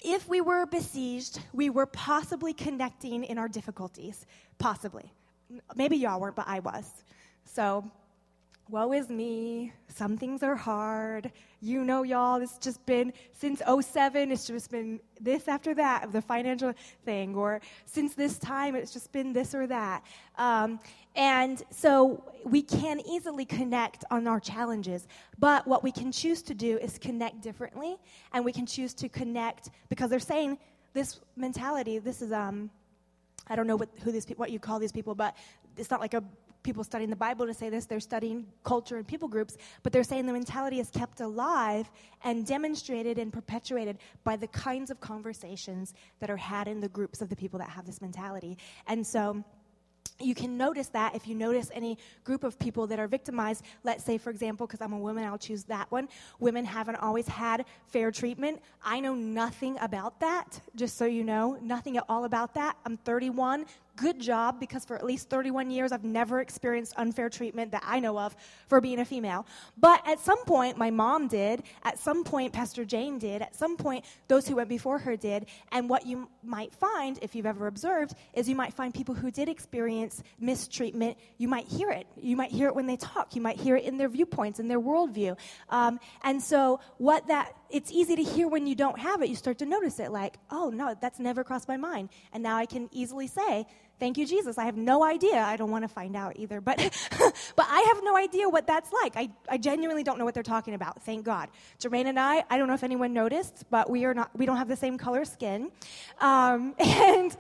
[0.02, 4.26] If we were besieged, we were possibly connecting in our difficulties.
[4.58, 5.12] Possibly.
[5.76, 6.92] Maybe y'all weren't, but I was.
[7.46, 7.90] So
[8.69, 9.73] woe is me.
[9.88, 11.32] Some things are hard.
[11.62, 16.12] You know, y'all, it's just been since 07, it's just been this after that of
[16.12, 16.73] the financial
[17.06, 20.04] thing, or since this time, it's just been this or that.
[20.38, 20.80] Um,
[21.15, 25.08] and so we can easily connect on our challenges,
[25.39, 27.97] but what we can choose to do is connect differently,
[28.34, 30.58] and we can choose to connect because they're saying
[30.93, 32.69] this mentality, this is, um,
[33.47, 35.36] I don't know what, who these, what you call these people, but
[35.78, 36.23] it's not like a
[36.63, 40.04] people studying the Bible to say this, they're studying culture and people groups, but they're
[40.04, 41.89] saying the mentality is kept alive
[42.23, 47.21] and demonstrated and perpetuated by the kinds of conversations that are had in the groups
[47.21, 48.58] of the people that have this mentality.
[48.88, 49.43] And so,
[50.19, 53.63] you can notice that if you notice any group of people that are victimized.
[53.84, 56.08] Let's say, for example, because I'm a woman, I'll choose that one.
[56.39, 58.62] Women haven't always had fair treatment.
[58.84, 62.78] I know nothing about that, just so you know, nothing at all about that.
[62.86, 63.65] I'm 31
[63.96, 68.00] good job because for at least 31 years I've never experienced unfair treatment that I
[68.00, 68.36] know of
[68.68, 69.46] for being a female.
[69.78, 71.64] But at some point, my mom did.
[71.84, 73.42] At some point, Pastor Jane did.
[73.42, 75.46] At some point, those who went before her did.
[75.72, 79.32] And what you might find, if you've ever observed, is you might find people who
[79.32, 81.18] did experience mistreatment.
[81.38, 82.08] You might hear it.
[82.22, 83.36] You might hear it when they talk.
[83.36, 85.38] You might hear it in their viewpoints, in their worldview.
[85.70, 89.30] Um, and so, what that it's easy to hear when you don't have it.
[89.30, 92.10] You start to notice it like, oh, no, that's never crossed my mind.
[92.32, 93.66] And now I can easily say,
[94.00, 94.58] thank you, Jesus.
[94.58, 95.42] I have no idea.
[95.42, 96.62] I don't want to find out either.
[96.62, 96.78] But,
[97.56, 99.16] but I have no idea what that's like.
[99.16, 101.02] I, I genuinely don't know what they're talking about.
[101.04, 101.50] Thank God.
[101.80, 104.58] Jermaine and I, I don't know if anyone noticed, but we, are not, we don't
[104.58, 105.72] have the same color skin.
[106.20, 107.36] Um, and,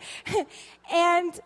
[0.91, 1.39] and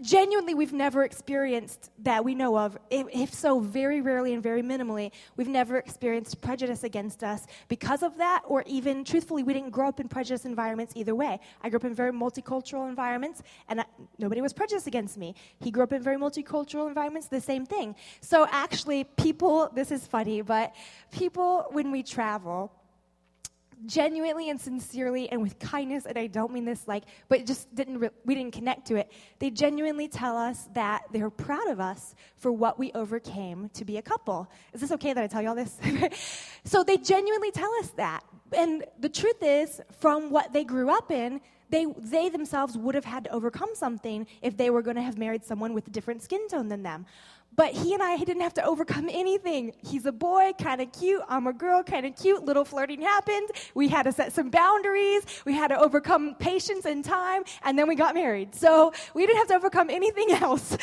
[0.00, 2.76] genuinely we've never experienced that we know of.
[2.90, 8.02] If, if, so very rarely and very minimally we've never experienced prejudice against us because
[8.02, 11.40] of that or even truthfully we didn't grow up in prejudice environments either way.
[11.62, 13.84] I grew up in very multicultural environments and I,
[14.18, 15.34] nobody was prejudiced against me.
[15.60, 17.96] He grew up in very multicultural environments the same thing.
[18.20, 20.74] So actually people this is funny but
[21.10, 22.72] people when we travel
[23.86, 27.98] genuinely and sincerely and with kindness and i don't mean this like but just didn't
[27.98, 29.10] re- we didn't connect to it.
[29.38, 33.98] They genuinely tell us that they're proud of us for what we overcame to be
[33.98, 34.50] a couple.
[34.72, 35.78] Is this okay that i tell you all this?
[36.66, 38.22] So they genuinely tell us that.
[38.56, 43.04] And the truth is from what they grew up in they, they themselves would have
[43.04, 46.22] had to overcome something if they were going to have married someone with a different
[46.22, 47.04] skin tone than them.
[47.56, 49.72] But he and I didn't have to overcome anything.
[49.82, 51.22] He's a boy, kind of cute.
[51.28, 52.44] I'm a girl, kind of cute.
[52.44, 53.48] Little flirting happened.
[53.74, 55.24] We had to set some boundaries.
[55.44, 58.54] We had to overcome patience and time, and then we got married.
[58.54, 60.76] So we didn't have to overcome anything else.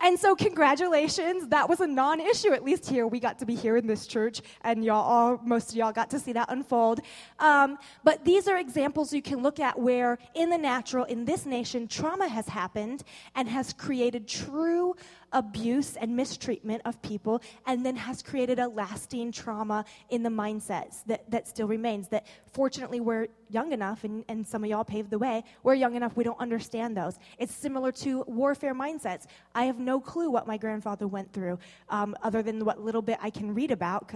[0.00, 1.48] and so, congratulations.
[1.48, 3.06] That was a non issue, at least here.
[3.06, 6.10] We got to be here in this church, and y'all, all, most of y'all got
[6.10, 7.00] to see that unfold.
[7.38, 11.46] Um, but these are examples you can look at where, in the natural, in this
[11.46, 13.02] nation, trauma has happened
[13.34, 14.94] and has created true
[15.36, 21.04] abuse and mistreatment of people and then has created a lasting trauma in the mindsets
[21.04, 22.08] that, that still remains.
[22.08, 25.94] That fortunately we're young enough, and, and some of y'all paved the way, we're young
[25.94, 27.18] enough we don't understand those.
[27.38, 29.26] It's similar to warfare mindsets.
[29.54, 31.58] I have no clue what my grandfather went through,
[31.90, 34.10] um, other than what little bit I can read about,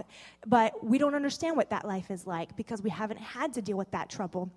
[0.47, 3.77] but we don't understand what that life is like because we haven't had to deal
[3.77, 4.51] with that trouble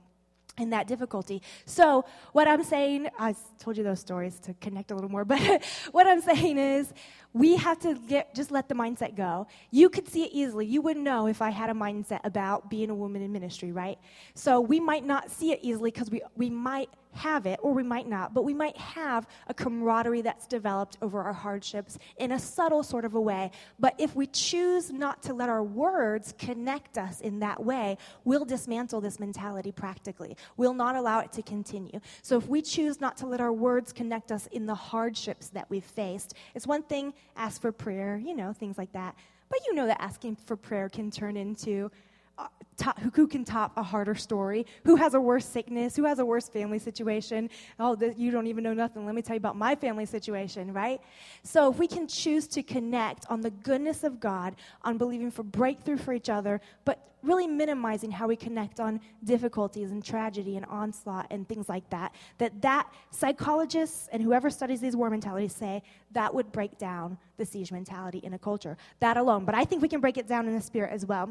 [0.56, 1.42] and that difficulty.
[1.66, 5.64] So, what I'm saying, I told you those stories to connect a little more, but
[5.92, 6.92] what I'm saying is
[7.32, 9.46] we have to get, just let the mindset go.
[9.70, 10.66] You could see it easily.
[10.66, 13.98] You wouldn't know if I had a mindset about being a woman in ministry, right?
[14.34, 17.82] So, we might not see it easily because we, we might have it, or we
[17.82, 22.38] might not, but we might have a camaraderie that's developed over our hardships in a
[22.38, 23.50] subtle sort of a way.
[23.78, 28.44] But if we choose not to let our words connect us in that way, we'll
[28.44, 30.36] dismantle this mentality practically.
[30.56, 32.00] We'll not allow it to continue.
[32.22, 35.68] So if we choose not to let our words connect us in the hardships that
[35.70, 39.16] we've faced, it's one thing, ask for prayer, you know, things like that.
[39.48, 41.90] But you know that asking for prayer can turn into
[42.36, 44.66] Uh, top, who can top a harder story?
[44.84, 45.94] Who has a worse sickness?
[45.94, 47.50] Who has a worse family situation?
[47.78, 49.06] Oh, you don't even know nothing.
[49.06, 51.00] Let me tell you about my family situation, right?
[51.42, 55.42] So if we can choose to connect on the goodness of God, on believing for
[55.42, 60.66] breakthrough for each other, but really minimizing how we connect on difficulties and tragedy and
[60.66, 65.82] onslaught and things like that, that that psychologists and whoever studies these war mentalities say
[66.12, 68.76] that would break down the siege mentality in a culture.
[69.00, 69.44] That alone.
[69.44, 71.30] But I think we can break it down in the spirit as well.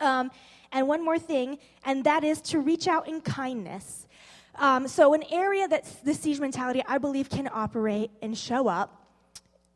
[0.00, 0.30] Um,
[0.72, 4.06] and one more thing, and that is to reach out in kindness.
[4.56, 9.06] Um, so, an area that the siege mentality, I believe, can operate and show up.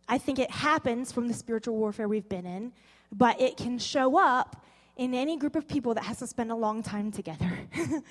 [0.09, 2.73] I think it happens from the spiritual warfare we've been in,
[3.11, 4.65] but it can show up
[4.97, 7.53] in any group of people that has to spend a long time together.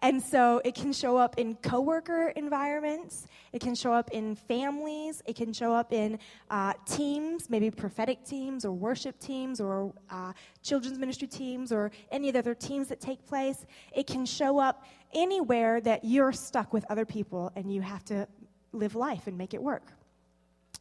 [0.00, 5.22] and so it can show up in coworker environments, it can show up in families,
[5.26, 6.18] it can show up in
[6.50, 12.28] uh, teams, maybe prophetic teams or worship teams or uh, children's ministry teams or any
[12.28, 13.64] of the other teams that take place.
[13.92, 18.26] It can show up anywhere that you're stuck with other people and you have to
[18.72, 19.92] live life and make it work.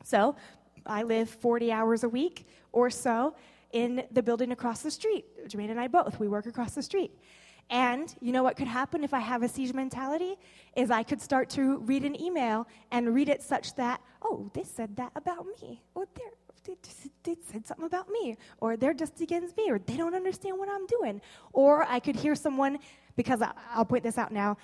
[0.04, 0.36] So,
[0.86, 3.36] I live 40 hours a week or so
[3.74, 5.26] in the building across the street.
[5.48, 7.12] Jermaine and I both, we work across the street.
[7.70, 10.36] And you know what could happen if I have a siege mentality?
[10.76, 14.64] Is I could start to read an email and read it such that, oh, they
[14.64, 15.82] said that about me.
[15.96, 16.08] Or
[16.66, 16.76] they,
[17.24, 18.38] they said something about me.
[18.60, 19.72] Or they're just against me.
[19.72, 21.22] Or they don't understand what I'm doing.
[21.52, 22.80] Or I could hear someone,
[23.16, 24.58] because I, I'll point this out now,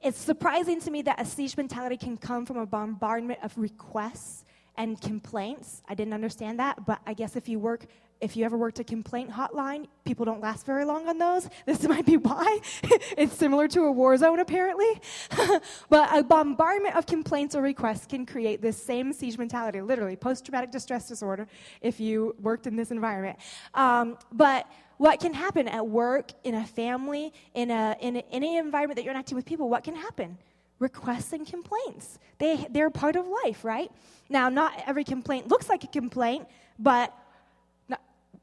[0.00, 4.44] it's surprising to me that a siege mentality can come from a bombardment of requests
[4.80, 5.82] and complaints.
[5.90, 7.86] I didn't understand that, but I guess if you work
[8.22, 11.48] if you ever worked a complaint hotline, people don't last very long on those.
[11.64, 12.58] This might be why.
[13.16, 15.00] it's similar to a war zone, apparently.
[15.88, 20.44] but a bombardment of complaints or requests can create this same siege mentality, literally, post
[20.44, 21.46] traumatic distress disorder,
[21.80, 23.38] if you worked in this environment.
[23.72, 24.66] Um, but
[24.98, 29.04] what can happen at work, in a family, in, a, in a, any environment that
[29.04, 30.36] you're interacting with people, what can happen?
[30.80, 32.18] Requests and complaints.
[32.38, 33.90] They, they're part of life, right?
[34.28, 37.14] Now, not every complaint looks like a complaint, but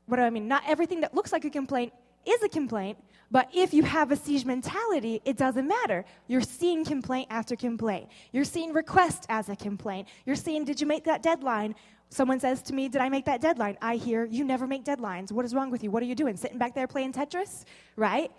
[0.07, 0.47] what do I mean?
[0.47, 1.93] Not everything that looks like a complaint
[2.25, 2.97] is a complaint,
[3.29, 6.05] but if you have a siege mentality, it doesn't matter.
[6.27, 8.09] You're seeing complaint after complaint.
[8.31, 10.07] You're seeing request as a complaint.
[10.25, 11.75] You're seeing, did you make that deadline?
[12.09, 13.77] Someone says to me, Did I make that deadline?
[13.81, 15.31] I hear, You never make deadlines.
[15.31, 15.91] What is wrong with you?
[15.91, 16.37] What are you doing?
[16.37, 17.65] Sitting back there playing Tetris?
[17.97, 18.31] Right?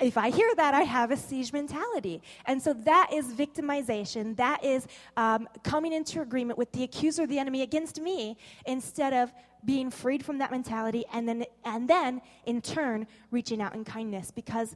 [0.00, 2.22] If I hear that, I have a siege mentality.
[2.46, 4.36] And so that is victimization.
[4.36, 4.86] That is
[5.16, 8.36] um, coming into agreement with the accuser, the enemy against me,
[8.66, 9.32] instead of
[9.64, 14.30] being freed from that mentality and then and then in turn reaching out in kindness
[14.30, 14.74] because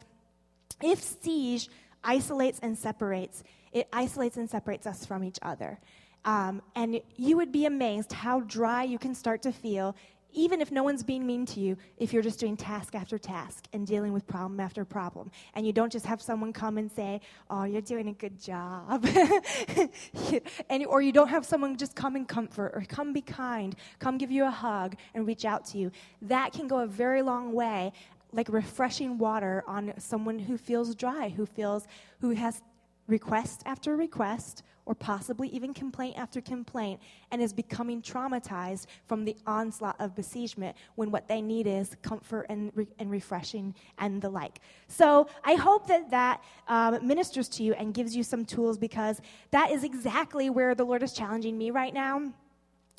[0.82, 1.68] if siege
[2.02, 5.78] isolates and separates it isolates and separates us from each other
[6.26, 9.96] um, and you would be amazed how dry you can start to feel
[10.34, 13.66] even if no one's being mean to you, if you're just doing task after task
[13.72, 17.20] and dealing with problem after problem, and you don't just have someone come and say,
[17.48, 19.06] "Oh, you're doing a good job,"
[20.68, 24.18] and or you don't have someone just come and comfort or come be kind, come
[24.18, 25.90] give you a hug and reach out to you.
[26.22, 27.92] That can go a very long way,
[28.32, 31.86] like refreshing water on someone who feels dry, who feels
[32.20, 32.60] who has
[33.06, 39.36] request after request or possibly even complaint after complaint and is becoming traumatized from the
[39.46, 44.28] onslaught of besiegement when what they need is comfort and, re- and refreshing and the
[44.28, 44.60] like.
[44.88, 49.20] So I hope that that um, ministers to you and gives you some tools because
[49.50, 52.32] that is exactly where the Lord is challenging me right now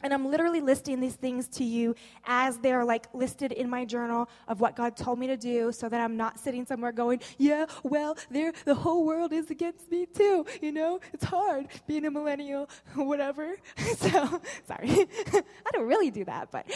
[0.03, 4.27] and I'm literally listing these things to you as they're like listed in my journal
[4.47, 7.65] of what God told me to do so that I'm not sitting somewhere going, yeah,
[7.83, 10.45] well, there, the whole world is against me too.
[10.61, 13.55] You know, it's hard being a millennial, whatever.
[13.97, 14.89] so, sorry.
[15.33, 16.69] I don't really do that, but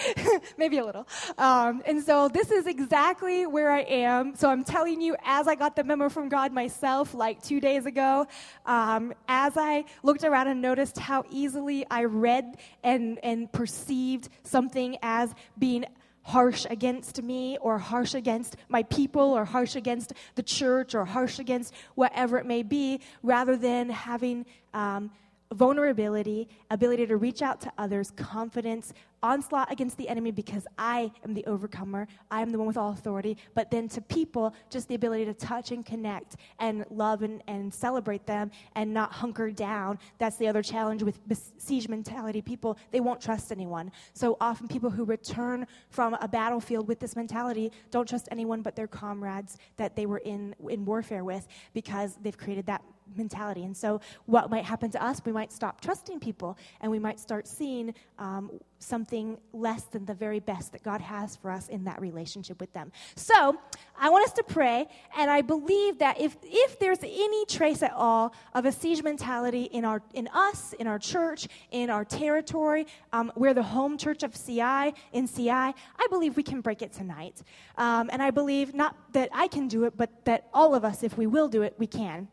[0.57, 1.05] maybe a little.
[1.37, 4.33] Um, and so this is exactly where I am.
[4.35, 7.85] So I'm telling you, as I got the memo from God myself, like two days
[7.85, 8.27] ago,
[8.65, 14.29] um, as I looked around and noticed how easily I read and and, and perceived
[14.43, 15.85] something as being
[16.21, 21.39] harsh against me or harsh against my people or harsh against the church or harsh
[21.39, 25.09] against whatever it may be, rather than having um,
[25.53, 28.93] vulnerability, ability to reach out to others, confidence,
[29.23, 32.07] onslaught against the enemy because I am the overcomer.
[32.29, 33.35] I am the one with all authority.
[33.55, 37.73] But then to people, just the ability to touch and connect and love and, and
[37.73, 39.99] celebrate them and not hunker down.
[40.19, 41.19] That's the other challenge with
[41.57, 42.41] siege mentality.
[42.41, 43.91] People, they won't trust anyone.
[44.13, 48.75] So often people who return from a battlefield with this mentality don't trust anyone but
[48.75, 52.83] their comrades that they were in, in warfare with because they've created that
[53.15, 53.63] mentality.
[53.63, 57.19] And so, what might happen to us, we might stop trusting people and we might
[57.19, 61.83] start seeing um, something less than the very best that God has for us in
[61.85, 62.91] that relationship with them.
[63.15, 63.57] So,
[64.01, 64.87] I want us to pray,
[65.17, 69.63] and I believe that if, if there's any trace at all of a siege mentality
[69.63, 74.23] in, our, in us, in our church, in our territory, um, we're the home church
[74.23, 77.43] of CI, in CI, I believe we can break it tonight.
[77.77, 81.03] Um, and I believe not that I can do it, but that all of us,
[81.03, 82.29] if we will do it, we can.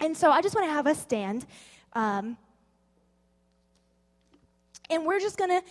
[0.00, 1.46] And so I just want to have us stand.
[1.92, 2.36] Um,
[4.90, 5.62] and we're just going to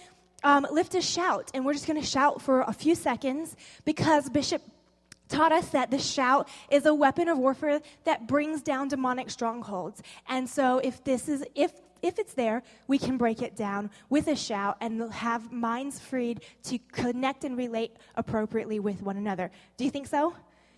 [0.43, 1.51] um, lift a shout.
[1.53, 3.55] And we're just going to shout for a few seconds
[3.85, 4.61] because Bishop
[5.29, 10.01] taught us that the shout is a weapon of warfare that brings down demonic strongholds.
[10.27, 11.71] And so if this is, if
[12.01, 16.41] if it's there, we can break it down with a shout and have minds freed
[16.65, 19.49] to connect and relate appropriately with one another.
[19.77, 20.35] Do you think so?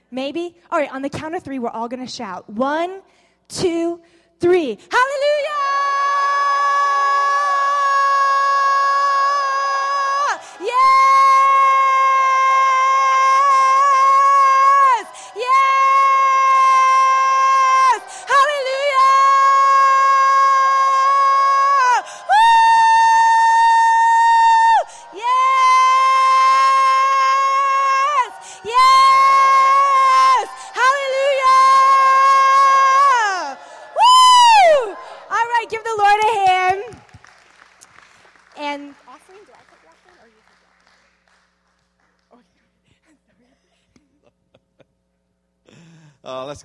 [0.10, 0.56] Maybe?
[0.72, 2.50] All right, on the count of three, we're all going to shout.
[2.50, 3.02] One,
[3.48, 4.02] two,
[4.40, 4.78] three.
[4.92, 5.57] Hallelujah!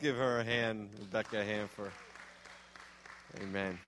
[0.03, 1.93] Give her a hand, Rebecca, for.
[3.43, 3.79] Amen.